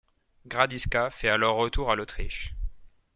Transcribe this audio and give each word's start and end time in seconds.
Gradisca 0.49 1.11
fait 1.11 1.29
alors 1.29 1.57
retour 1.57 1.91
à 1.91 1.95
l'Autriche. 1.95 2.55